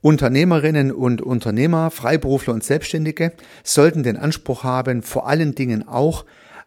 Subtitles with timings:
[0.00, 3.32] Unternehmerinnen und Unternehmer, Freiberufler und Selbstständige
[3.64, 6.24] sollten den Anspruch haben, vor allen Dingen auch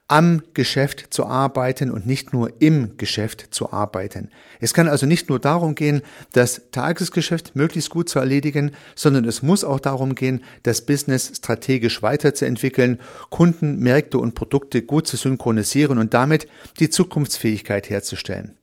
[0.09, 4.29] am Geschäft zu arbeiten und nicht nur im Geschäft zu arbeiten.
[4.59, 9.43] Es kann also nicht nur darum gehen, das Tagesgeschäft möglichst gut zu erledigen, sondern es
[9.43, 12.99] muss auch darum gehen, das Business strategisch weiterzuentwickeln,
[13.29, 16.47] Kunden, Märkte und Produkte gut zu synchronisieren und damit
[16.79, 18.58] die Zukunftsfähigkeit herzustellen.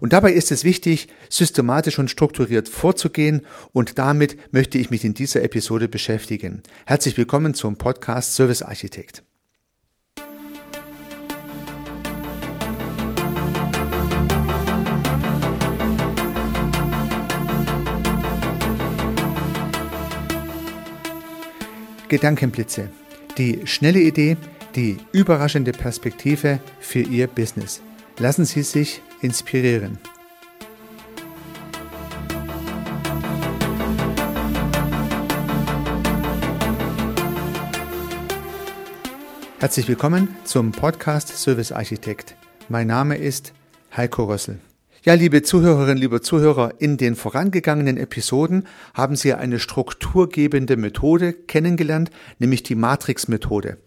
[0.00, 3.42] Und dabei ist es wichtig, systematisch und strukturiert vorzugehen
[3.72, 6.62] und damit möchte ich mich in dieser Episode beschäftigen.
[6.86, 9.22] Herzlich willkommen zum Podcast Service Architekt.
[22.10, 22.90] Gedankenblitze.
[23.38, 24.36] Die schnelle Idee,
[24.74, 27.80] die überraschende Perspektive für Ihr Business.
[28.20, 29.98] Lassen Sie sich inspirieren.
[39.58, 42.34] Herzlich willkommen zum Podcast Service Architekt.
[42.68, 43.54] Mein Name ist
[43.96, 44.58] Heiko Rössel.
[45.02, 52.10] Ja, liebe Zuhörerinnen, liebe Zuhörer, in den vorangegangenen Episoden haben Sie eine strukturgebende Methode kennengelernt,
[52.38, 53.78] nämlich die Matrix-Methode.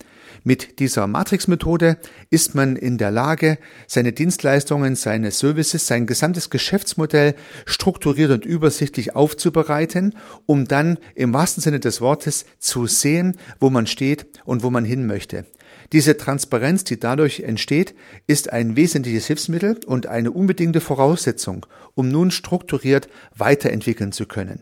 [0.45, 1.97] Mit dieser Matrix-Methode
[2.29, 9.15] ist man in der Lage, seine Dienstleistungen, seine Services, sein gesamtes Geschäftsmodell strukturiert und übersichtlich
[9.15, 14.69] aufzubereiten, um dann im wahrsten Sinne des Wortes zu sehen, wo man steht und wo
[14.69, 15.45] man hin möchte.
[15.93, 17.95] Diese Transparenz, die dadurch entsteht,
[18.27, 24.61] ist ein wesentliches Hilfsmittel und eine unbedingte Voraussetzung, um nun strukturiert weiterentwickeln zu können.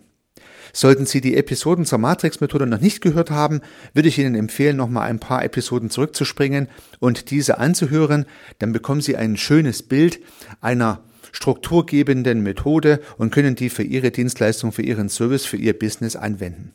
[0.74, 3.62] Sollten Sie die Episoden zur Matrix-Methode noch nicht gehört haben,
[3.94, 6.68] würde ich Ihnen empfehlen, noch mal ein paar Episoden zurückzuspringen
[7.00, 8.26] und diese anzuhören.
[8.60, 10.20] Dann bekommen Sie ein schönes Bild
[10.62, 16.16] einer strukturgebenden Methode und können die für Ihre Dienstleistung, für Ihren Service, für Ihr Business
[16.16, 16.74] anwenden.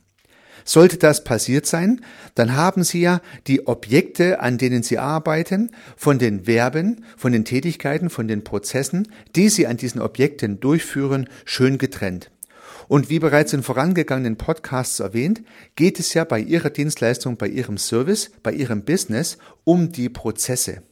[0.65, 2.01] Sollte das passiert sein,
[2.35, 7.45] dann haben Sie ja die Objekte, an denen Sie arbeiten, von den Verben, von den
[7.45, 12.33] Tätigkeiten, von den Prozessen, die Sie an diesen Objekten durchführen, schön getrennt.
[12.89, 15.43] Und wie bereits in vorangegangenen Podcasts erwähnt,
[15.75, 20.83] geht es ja bei Ihrer Dienstleistung, bei Ihrem Service, bei Ihrem Business um die Prozesse.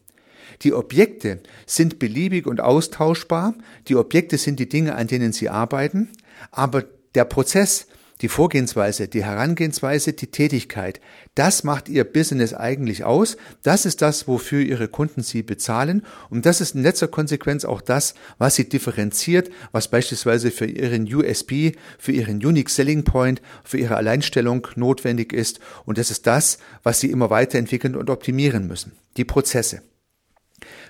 [0.62, 3.54] Die Objekte sind beliebig und austauschbar.
[3.88, 6.10] Die Objekte sind die Dinge, an denen Sie arbeiten.
[6.50, 6.84] Aber
[7.14, 7.86] der Prozess,
[8.24, 10.98] die Vorgehensweise, die Herangehensweise, die Tätigkeit,
[11.34, 13.36] das macht Ihr Business eigentlich aus.
[13.62, 16.06] Das ist das, wofür Ihre Kunden Sie bezahlen.
[16.30, 21.04] Und das ist in letzter Konsequenz auch das, was Sie differenziert, was beispielsweise für Ihren
[21.14, 25.60] USP, für Ihren Unique Selling Point, für Ihre Alleinstellung notwendig ist.
[25.84, 28.92] Und das ist das, was Sie immer weiterentwickeln und optimieren müssen.
[29.18, 29.82] Die Prozesse.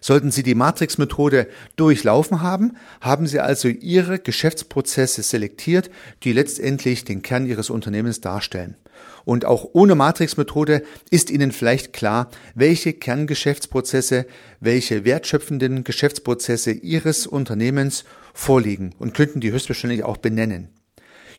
[0.06, 5.90] Sollten Sie die Matrix-Methode durchlaufen haben, haben Sie also Ihre Geschäftsprozesse selektiert,
[6.24, 8.76] die letztendlich den Kern Ihres Unternehmens darstellen.
[9.24, 14.26] Und auch ohne Matrix-Methode ist Ihnen vielleicht klar, welche Kerngeschäftsprozesse,
[14.60, 18.04] welche wertschöpfenden Geschäftsprozesse Ihres Unternehmens
[18.34, 20.68] vorliegen und könnten die höchstwahrscheinlich auch benennen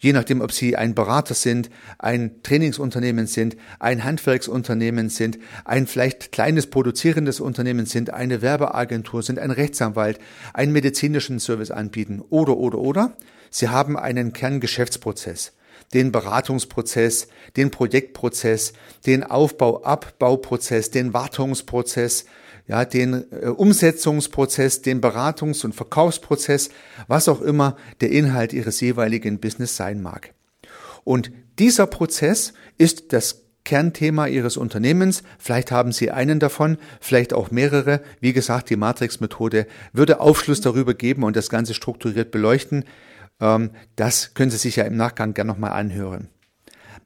[0.06, 6.32] je nachdem, ob Sie ein Berater sind, ein Trainingsunternehmen sind, ein Handwerksunternehmen sind, ein vielleicht
[6.32, 10.20] kleines produzierendes Unternehmen sind, eine Werbeagentur sind, ein Rechtsanwalt,
[10.54, 13.18] einen medizinischen Service anbieten oder, oder, oder.
[13.50, 15.54] Sie haben einen Kerngeschäftsprozess
[15.94, 17.28] den Beratungsprozess,
[17.58, 18.74] den Projektprozess,
[19.06, 22.26] den Aufbau-Abbauprozess, den Wartungsprozess,
[22.68, 26.70] ja, den äh, Umsetzungsprozess, den Beratungs- und Verkaufsprozess,
[27.08, 30.34] was auch immer der Inhalt Ihres jeweiligen Business sein mag.
[31.04, 35.24] Und dieser Prozess ist das Kernthema Ihres Unternehmens.
[35.40, 38.02] Vielleicht haben Sie einen davon, vielleicht auch mehrere.
[38.20, 42.86] Wie gesagt, die Matrix-Methode würde Aufschluss darüber geben und das Ganze strukturiert beleuchten.
[43.40, 46.30] Ähm, das können Sie sich ja im Nachgang gerne nochmal anhören.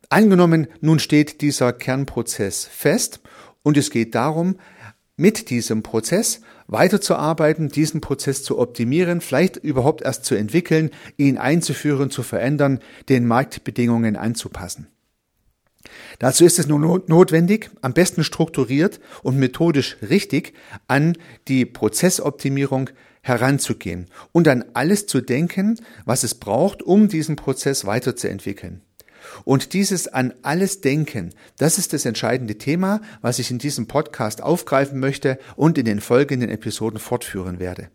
[0.09, 3.21] Angenommen, nun steht dieser Kernprozess fest
[3.63, 4.55] und es geht darum,
[5.19, 12.09] mit diesem Prozess weiterzuarbeiten, diesen Prozess zu optimieren, vielleicht überhaupt erst zu entwickeln, ihn einzuführen,
[12.09, 14.87] zu verändern, den Marktbedingungen anzupassen.
[16.19, 20.53] Dazu ist es nur notwendig, am besten strukturiert und methodisch richtig
[20.87, 21.17] an
[21.47, 22.89] die Prozessoptimierung
[23.21, 28.81] heranzugehen und an alles zu denken, was es braucht, um diesen Prozess weiterzuentwickeln.
[29.43, 34.41] Und dieses an alles Denken, das ist das entscheidende Thema, was ich in diesem Podcast
[34.41, 37.89] aufgreifen möchte und in den folgenden Episoden fortführen werde.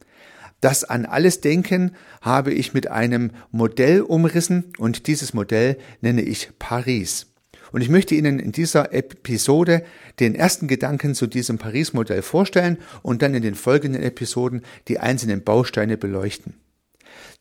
[0.60, 1.92] Das an alles Denken
[2.22, 7.26] habe ich mit einem Modell umrissen und dieses Modell nenne ich Paris.
[7.70, 9.82] Und ich möchte Ihnen in dieser Episode
[10.20, 15.42] den ersten Gedanken zu diesem Paris-Modell vorstellen und dann in den folgenden Episoden die einzelnen
[15.42, 16.54] Bausteine beleuchten.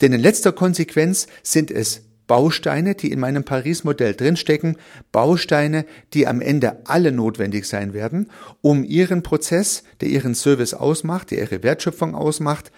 [0.02, 2.02] Denn in letzter Konsequenz sind es
[2.34, 4.78] Bausteine, die in meinem Paris-Modell drinstecken,
[5.12, 5.86] Bausteine,
[6.16, 8.32] die am Ende alle notwendig sein werden,
[8.62, 12.72] um Ihren Prozess, der Ihren Service ausmacht, der Ihre Wertschöpfung ausmacht,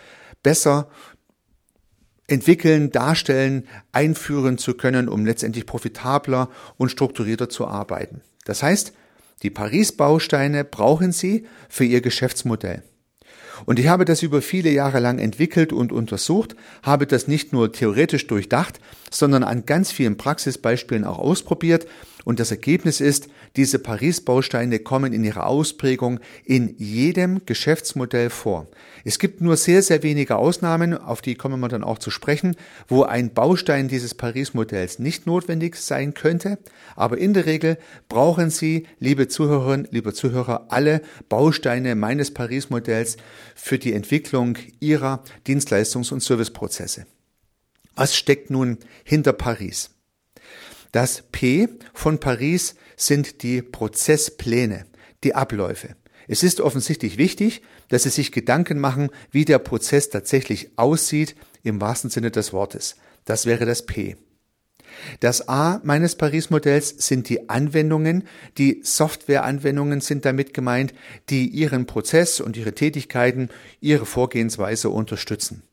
[0.44, 0.90] besser
[2.28, 8.20] entwickeln, darstellen, einführen zu können, um letztendlich profitabler und strukturierter zu arbeiten.
[8.44, 8.92] Das heißt,
[9.42, 12.84] die Paris-Bausteine brauchen Sie für Ihr Geschäftsmodell.
[13.66, 17.72] Und ich habe das über viele Jahre lang entwickelt und untersucht, habe das nicht nur
[17.72, 18.80] theoretisch durchdacht,
[19.10, 21.88] sondern an ganz vielen Praxisbeispielen auch ausprobiert
[22.26, 28.68] und das Ergebnis ist, diese Paris-Bausteine kommen in ihrer Ausprägung in jedem Geschäftsmodell vor.
[29.06, 32.58] Es gibt nur sehr, sehr wenige Ausnahmen, auf die kommen wir dann auch zu sprechen,
[32.88, 36.58] wo ein Baustein dieses Paris-Modells nicht notwendig sein könnte.
[36.96, 37.78] Aber in der Regel
[38.10, 43.18] brauchen Sie, liebe Zuhörerinnen, liebe Zuhörer, alle Bausteine meines Paris-Modells
[43.54, 47.06] für die Entwicklung Ihrer Dienstleistungs- und Serviceprozesse.
[47.96, 49.95] Was steckt nun hinter Paris?
[50.96, 54.86] Das P von Paris sind die Prozesspläne,
[55.26, 55.98] die Abläufe.
[56.30, 61.82] Es ist offensichtlich wichtig, dass Sie sich Gedanken machen, wie der Prozess tatsächlich aussieht, im
[61.82, 62.96] wahrsten Sinne des Wortes.
[63.26, 64.16] Das wäre das P.
[65.20, 68.24] Das A meines Paris-Modells sind die Anwendungen.
[68.58, 70.94] Die Softwareanwendungen sind damit gemeint,
[71.30, 73.50] die Ihren Prozess und Ihre Tätigkeiten,
[73.82, 75.64] Ihre Vorgehensweise unterstützen.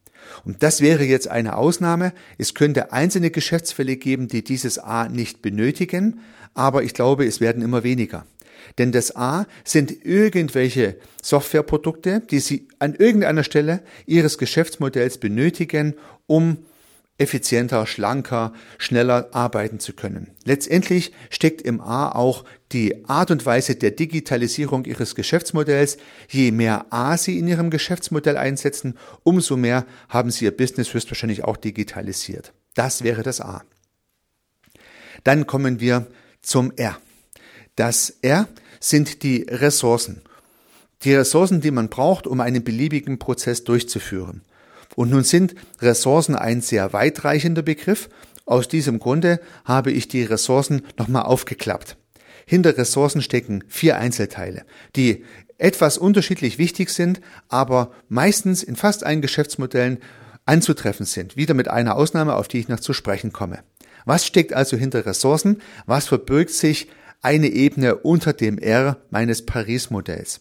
[0.44, 2.12] Und das wäre jetzt eine Ausnahme.
[2.38, 6.20] Es könnte einzelne Geschäftsfälle geben, die dieses A nicht benötigen,
[6.54, 8.26] aber ich glaube, es werden immer weniger.
[8.78, 15.94] Denn das A sind irgendwelche Softwareprodukte, die Sie an irgendeiner Stelle Ihres Geschäftsmodells benötigen,
[16.26, 16.58] um
[17.22, 20.30] effizienter, schlanker, schneller arbeiten zu können.
[20.44, 25.98] Letztendlich steckt im A auch die Art und Weise der Digitalisierung Ihres Geschäftsmodells.
[26.28, 31.44] Je mehr A Sie in Ihrem Geschäftsmodell einsetzen, umso mehr haben Sie Ihr Business höchstwahrscheinlich
[31.44, 32.52] auch digitalisiert.
[32.74, 33.62] Das wäre das A.
[35.24, 36.08] Dann kommen wir
[36.42, 36.98] zum R.
[37.76, 38.48] Das R
[38.80, 40.22] sind die Ressourcen.
[41.04, 44.42] Die Ressourcen, die man braucht, um einen beliebigen Prozess durchzuführen.
[44.96, 48.08] Und nun sind Ressourcen ein sehr weitreichender Begriff.
[48.44, 51.96] Aus diesem Grunde habe ich die Ressourcen nochmal aufgeklappt.
[52.46, 54.64] Hinter Ressourcen stecken vier Einzelteile,
[54.96, 55.24] die
[55.58, 59.98] etwas unterschiedlich wichtig sind, aber meistens in fast allen Geschäftsmodellen
[60.44, 61.36] anzutreffen sind.
[61.36, 63.60] Wieder mit einer Ausnahme, auf die ich noch zu sprechen komme.
[64.04, 65.62] Was steckt also hinter Ressourcen?
[65.86, 66.88] Was verbirgt sich
[67.20, 70.40] eine Ebene unter dem R meines Paris-Modells?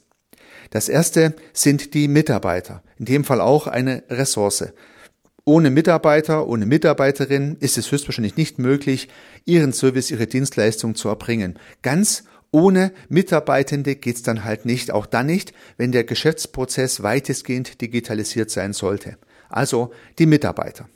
[0.72, 4.74] Das erste sind die Mitarbeiter, in dem Fall auch eine Ressource.
[5.44, 9.10] Ohne Mitarbeiter, ohne Mitarbeiterin ist es höchstwahrscheinlich nicht möglich,
[9.46, 11.60] Ihren Service, Ihre Dienstleistung zu erbringen.
[11.82, 18.50] Ganz ohne Mitarbeitende geht's dann halt nicht, auch dann nicht, wenn der Geschäftsprozess weitestgehend digitalisiert
[18.50, 19.18] sein sollte.
[19.50, 20.88] Also die Mitarbeiter.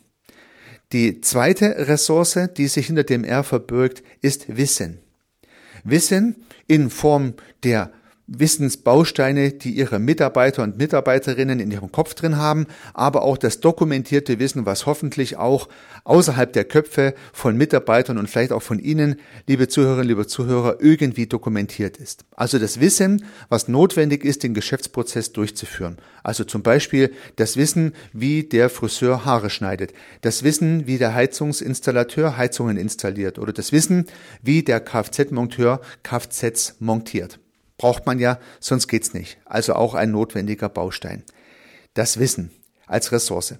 [0.94, 5.00] Die zweite Ressource, die sich hinter dem R verbirgt, ist Wissen.
[5.84, 7.34] Wissen in Form
[7.64, 7.92] der
[8.28, 14.40] Wissensbausteine, die ihre Mitarbeiter und Mitarbeiterinnen in ihrem Kopf drin haben, aber auch das dokumentierte
[14.40, 15.70] Wissen, was hoffentlich auch
[16.06, 19.18] außerhalb der Köpfe von Mitarbeitern und vielleicht auch von Ihnen,
[19.48, 22.26] liebe Zuhörerinnen, liebe Zuhörer, irgendwie dokumentiert ist.
[22.36, 25.98] Also das Wissen, was notwendig ist, den Geschäftsprozess durchzuführen.
[26.24, 32.38] Also zum Beispiel das Wissen, wie der Friseur Haare schneidet, das Wissen, wie der Heizungsinstallateur
[32.38, 34.08] Heizungen installiert oder das Wissen,
[34.42, 37.40] wie der Kfz-Monteur Kfz montiert.
[37.78, 39.38] Braucht man ja, sonst geht's nicht.
[39.46, 41.24] Also auch ein notwendiger Baustein.
[41.94, 42.52] Das Wissen
[42.88, 43.56] als Ressource.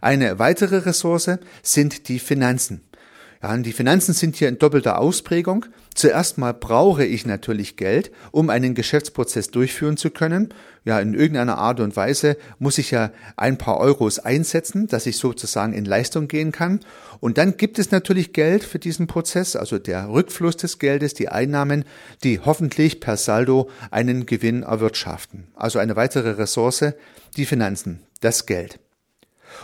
[0.00, 2.87] Eine weitere Ressource sind die Finanzen.
[3.40, 5.66] Ja, die Finanzen sind hier in doppelter Ausprägung.
[5.94, 10.52] Zuerst mal brauche ich natürlich Geld, um einen Geschäftsprozess durchführen zu können.
[10.84, 15.18] Ja, in irgendeiner Art und Weise muss ich ja ein paar Euros einsetzen, dass ich
[15.18, 16.80] sozusagen in Leistung gehen kann.
[17.20, 21.28] Und dann gibt es natürlich Geld für diesen Prozess, also der Rückfluss des Geldes, die
[21.28, 21.84] Einnahmen,
[22.24, 25.46] die hoffentlich per Saldo einen Gewinn erwirtschaften.
[25.54, 26.92] Also eine weitere Ressource,
[27.36, 28.80] die Finanzen, das Geld.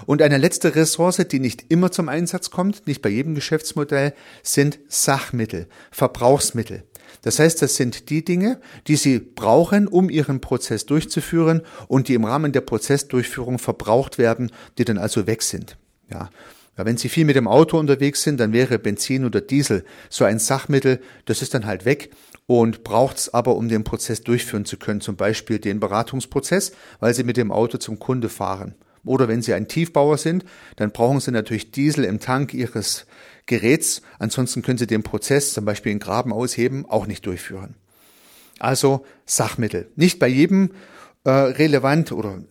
[0.07, 4.79] Und eine letzte Ressource, die nicht immer zum Einsatz kommt, nicht bei jedem Geschäftsmodell, sind
[4.89, 6.85] Sachmittel, Verbrauchsmittel.
[7.23, 12.15] Das heißt, das sind die Dinge, die Sie brauchen, um Ihren Prozess durchzuführen und die
[12.15, 15.79] im Rahmen der Prozessdurchführung verbraucht werden, die dann also weg sind.
[16.11, 16.31] Ja.
[16.77, 20.25] Ja, wenn Sie viel mit dem Auto unterwegs sind, dann wäre Benzin oder Diesel so
[20.25, 22.11] ein Sachmittel, das ist dann halt weg
[22.47, 27.15] und braucht es aber, um den Prozess durchführen zu können, zum Beispiel den Beratungsprozess, weil
[27.15, 28.75] Sie mit dem Auto zum Kunde fahren.
[29.05, 30.45] Oder wenn Sie ein Tiefbauer sind,
[30.77, 33.07] dann brauchen Sie natürlich Diesel im Tank Ihres
[33.47, 34.03] Geräts.
[34.19, 37.75] Ansonsten können Sie den Prozess, zum Beispiel in Graben ausheben, auch nicht durchführen.
[38.59, 39.91] Also Sachmittel.
[39.97, 40.71] Nicht bei jedem
[41.25, 42.43] äh, relevant oder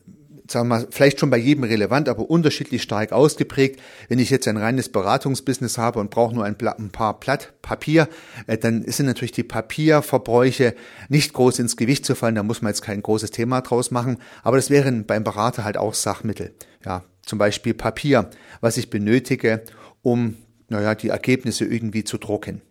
[0.53, 3.81] sagen wir mal, vielleicht schon bei jedem relevant, aber unterschiedlich stark ausgeprägt.
[4.07, 8.07] Wenn ich jetzt ein reines Beratungsbusiness habe und brauche nur ein, ein paar Blatt Papier,
[8.47, 10.75] äh, dann sind natürlich die Papierverbräuche
[11.09, 12.35] nicht groß ins Gewicht zu fallen.
[12.35, 14.17] Da muss man jetzt kein großes Thema draus machen.
[14.43, 16.53] Aber das wären beim Berater halt auch Sachmittel.
[16.85, 18.29] Ja, zum Beispiel Papier,
[18.61, 19.63] was ich benötige,
[20.01, 20.37] um,
[20.69, 22.61] naja, die Ergebnisse irgendwie zu drucken.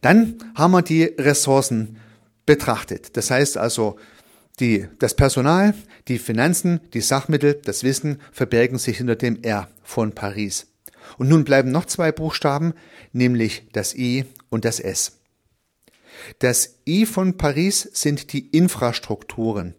[0.00, 1.98] Dann haben wir die Ressourcen
[2.44, 3.16] betrachtet.
[3.16, 3.98] Das heißt also,
[4.60, 5.74] die, das Personal,
[6.08, 10.66] die Finanzen, die Sachmittel, das Wissen verbergen sich hinter dem R von Paris.
[11.18, 12.74] Und nun bleiben noch zwei Buchstaben,
[13.12, 15.18] nämlich das I und das S.
[16.38, 19.74] Das I von Paris sind die Infrastrukturen.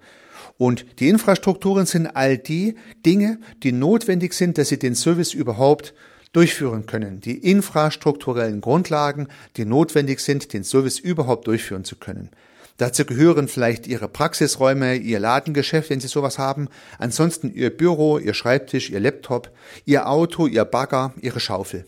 [0.57, 2.75] Und die Infrastrukturen sind all die
[3.05, 5.93] Dinge, die notwendig sind, dass sie den Service überhaupt
[6.31, 7.21] durchführen können.
[7.21, 12.29] Die infrastrukturellen Grundlagen, die notwendig sind, den Service überhaupt durchführen zu können.
[12.77, 16.69] Dazu gehören vielleicht Ihre Praxisräume, Ihr Ladengeschäft, wenn Sie sowas haben.
[16.97, 19.51] Ansonsten Ihr Büro, Ihr Schreibtisch, Ihr Laptop,
[19.85, 21.85] Ihr Auto, Ihr Bagger, Ihre Schaufel,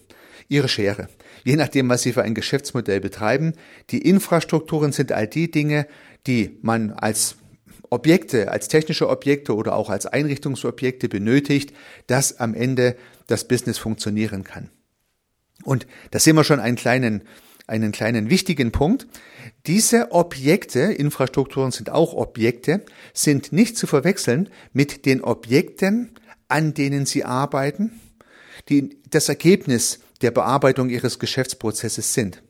[0.47, 1.09] Ihre Schere.
[1.43, 3.53] Je nachdem, was Sie für ein Geschäftsmodell betreiben.
[3.89, 5.87] Die Infrastrukturen sind all die Dinge,
[6.27, 7.35] die man als
[7.89, 11.73] Objekte, als technische Objekte oder auch als Einrichtungsobjekte benötigt,
[12.07, 12.95] dass am Ende
[13.27, 14.69] das Business funktionieren kann.
[15.63, 17.23] Und da sehen wir schon einen kleinen
[17.67, 19.07] einen kleinen wichtigen Punkt.
[19.65, 26.11] Diese Objekte, Infrastrukturen sind auch Objekte, sind nicht zu verwechseln mit den Objekten,
[26.47, 27.99] an denen Sie arbeiten,
[28.69, 32.41] die das Ergebnis der Bearbeitung Ihres Geschäftsprozesses sind.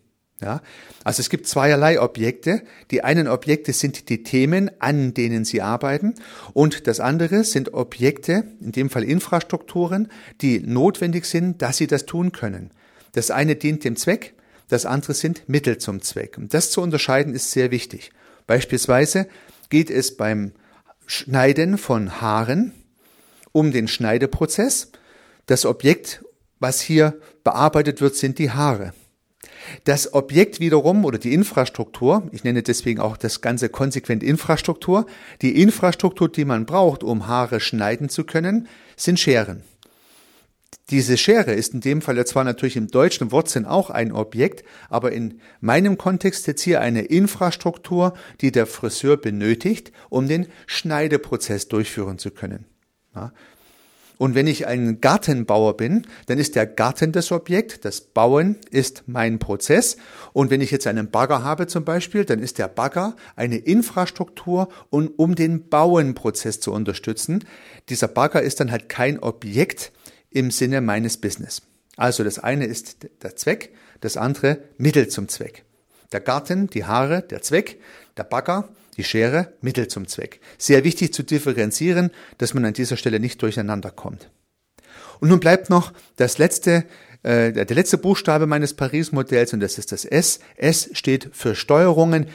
[0.42, 0.62] Ja,
[1.06, 2.64] also es gibt zweierlei Objekte.
[2.92, 6.16] Die einen Objekte sind die Themen, an denen Sie arbeiten,
[6.54, 10.10] und das andere sind Objekte, in dem Fall Infrastrukturen,
[10.42, 12.72] die notwendig sind, dass Sie das tun können.
[13.14, 14.35] Das eine dient dem Zweck,
[14.68, 16.38] das andere sind Mittel zum Zweck.
[16.38, 18.12] Und das zu unterscheiden ist sehr wichtig.
[18.48, 19.28] Beispielsweise
[19.70, 20.54] geht es beim
[21.06, 22.74] Schneiden von Haaren
[23.52, 24.92] um den Schneideprozess.
[25.46, 26.24] Das Objekt,
[26.60, 28.94] was hier bearbeitet wird, sind die Haare.
[29.84, 35.06] Das Objekt wiederum oder die Infrastruktur, ich nenne deswegen auch das Ganze konsequent Infrastruktur,
[35.42, 39.64] die Infrastruktur, die man braucht, um Haare schneiden zu können, sind Scheren.
[40.92, 45.12] Diese Schere ist in dem Fall zwar natürlich im deutschen Wortsinn auch ein Objekt, aber
[45.12, 52.20] in meinem Kontext jetzt hier eine Infrastruktur, die der Friseur benötigt, um den Schneideprozess durchführen
[52.20, 52.66] zu können.
[53.16, 53.32] Ja.
[54.18, 59.04] Und wenn ich ein Gartenbauer bin, dann ist der Garten das Objekt, das Bauen ist
[59.08, 59.98] mein Prozess.
[60.32, 64.70] Und wenn ich jetzt einen Bagger habe zum Beispiel, dann ist der Bagger eine Infrastruktur,
[64.90, 67.44] um den Bauenprozess zu unterstützen.
[67.90, 69.92] Dieser Bagger ist dann halt kein Objekt,
[70.36, 71.62] im Sinne meines Business.
[71.96, 75.64] Also das eine ist der Zweck, das andere Mittel zum Zweck.
[76.12, 77.80] Der Garten, die Haare, der Zweck,
[78.18, 80.42] der Bagger, die Schere, Mittel zum Zweck.
[80.58, 84.30] Sehr wichtig zu differenzieren, dass man an dieser Stelle nicht durcheinander kommt.
[85.22, 86.86] Und nun bleibt noch das letzte,
[87.24, 90.40] äh, der letzte Buchstabe meines Paris-Modells und das ist das S.
[90.58, 92.28] S steht für Steuerungen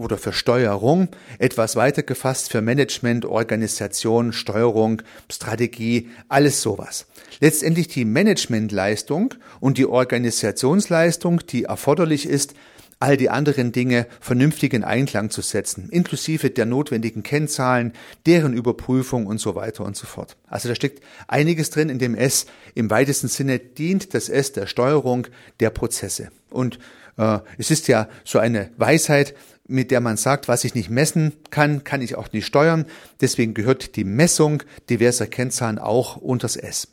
[0.00, 7.06] oder für Steuerung, etwas weiter gefasst für Management, Organisation, Steuerung, Strategie, alles sowas.
[7.40, 12.54] Letztendlich die Managementleistung und die Organisationsleistung, die erforderlich ist,
[13.00, 17.94] all die anderen Dinge vernünftig in Einklang zu setzen, inklusive der notwendigen Kennzahlen,
[18.26, 20.36] deren Überprüfung und so weiter und so fort.
[20.46, 22.44] Also da steckt einiges drin in dem S.
[22.74, 25.26] Im weitesten Sinne dient das S der Steuerung
[25.60, 26.28] der Prozesse.
[26.50, 26.78] Und
[27.16, 29.34] äh, es ist ja so eine Weisheit,
[29.70, 32.86] mit der man sagt, was ich nicht messen kann, kann ich auch nicht steuern.
[33.20, 36.88] Deswegen gehört die Messung diverser Kennzahlen auch unters S.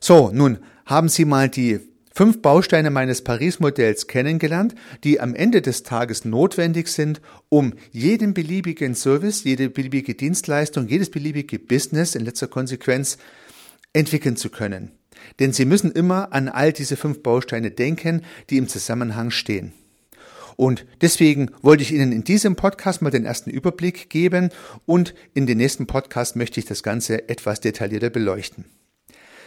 [0.00, 1.80] So, nun haben Sie mal die
[2.14, 8.94] fünf Bausteine meines Paris-Modells kennengelernt, die am Ende des Tages notwendig sind, um jeden beliebigen
[8.96, 13.18] Service, jede beliebige Dienstleistung, jedes beliebige Business in letzter Konsequenz
[13.92, 14.90] entwickeln zu können.
[15.38, 19.72] Denn Sie müssen immer an all diese fünf Bausteine denken, die im Zusammenhang stehen.
[20.58, 24.50] Und deswegen wollte ich Ihnen in diesem Podcast mal den ersten Überblick geben
[24.86, 28.64] und in den nächsten Podcast möchte ich das Ganze etwas detaillierter beleuchten.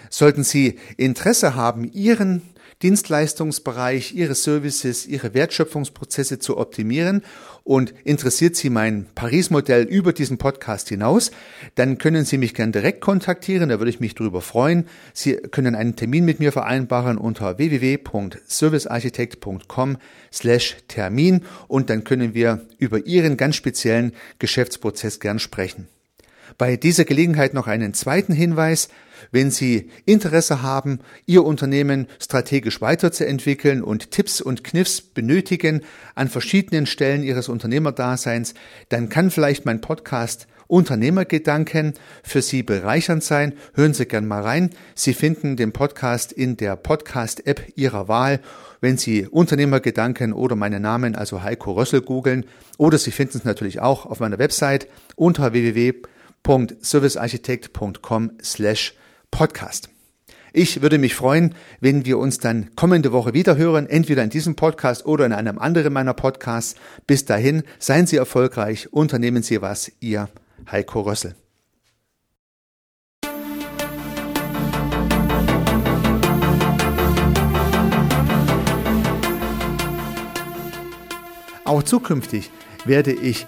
[0.09, 2.43] Sollten Sie Interesse haben, Ihren
[2.81, 7.23] Dienstleistungsbereich, Ihre Services, Ihre Wertschöpfungsprozesse zu optimieren
[7.63, 11.31] und interessiert Sie mein Paris-Modell über diesen Podcast hinaus,
[11.75, 14.87] dann können Sie mich gern direkt kontaktieren, da würde ich mich darüber freuen.
[15.13, 19.97] Sie können einen Termin mit mir vereinbaren unter www.servicearchitekt.com
[20.33, 25.87] slash Termin und dann können wir über Ihren ganz speziellen Geschäftsprozess gern sprechen.
[26.57, 28.89] Bei dieser Gelegenheit noch einen zweiten Hinweis.
[29.31, 35.81] Wenn Sie Interesse haben, Ihr Unternehmen strategisch weiterzuentwickeln und Tipps und Kniffs benötigen
[36.15, 38.53] an verschiedenen Stellen Ihres Unternehmerdaseins,
[38.89, 43.55] dann kann vielleicht mein Podcast Unternehmergedanken für Sie bereichernd sein.
[43.73, 44.69] Hören Sie gern mal rein.
[44.95, 48.39] Sie finden den Podcast in der Podcast-App Ihrer Wahl.
[48.79, 52.45] Wenn Sie Unternehmergedanken oder meinen Namen, also Heiko Rössel, googeln,
[52.77, 54.87] oder Sie finden es natürlich auch auf meiner Website
[55.17, 58.93] unter www.servicearchitekt.com slash
[59.31, 59.89] podcast.
[60.53, 64.55] Ich würde mich freuen, wenn wir uns dann kommende Woche wieder hören, entweder in diesem
[64.55, 66.75] Podcast oder in einem anderen meiner Podcasts.
[67.07, 70.27] Bis dahin, seien Sie erfolgreich, unternehmen Sie was, Ihr
[70.69, 71.35] Heiko Rössel.
[81.63, 82.51] Auch zukünftig
[82.83, 83.47] werde ich